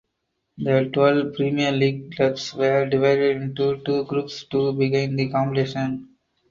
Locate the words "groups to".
4.05-4.73